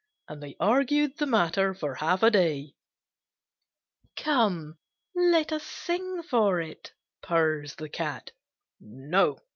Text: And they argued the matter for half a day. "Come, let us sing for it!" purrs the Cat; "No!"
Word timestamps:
And 0.27 0.41
they 0.41 0.55
argued 0.59 1.19
the 1.19 1.27
matter 1.27 1.75
for 1.75 1.93
half 1.93 2.23
a 2.23 2.31
day. 2.31 2.73
"Come, 4.15 4.79
let 5.13 5.51
us 5.53 5.61
sing 5.63 6.23
for 6.23 6.59
it!" 6.59 6.93
purrs 7.21 7.75
the 7.75 7.87
Cat; 7.89 8.31
"No!" 8.79 9.37